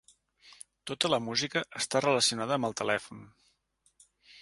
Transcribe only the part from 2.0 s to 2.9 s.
relacionada amb el